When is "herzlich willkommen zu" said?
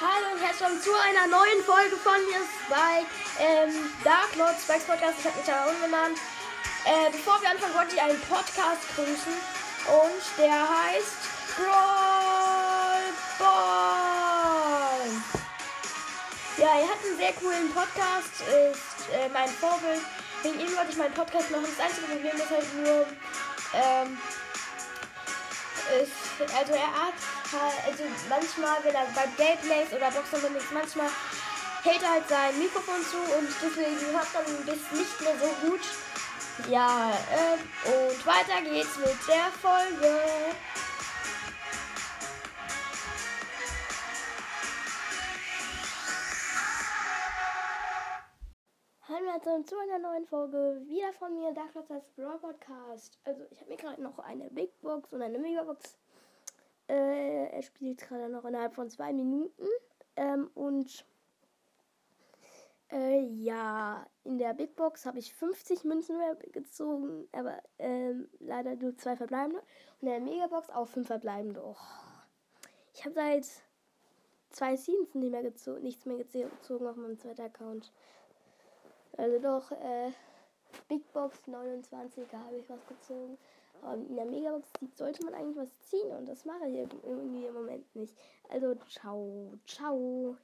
0.40-0.94